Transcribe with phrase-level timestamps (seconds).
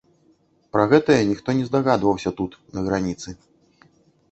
[0.75, 3.39] Пра гэтае ніхто не здагадваўся тут на граніцы.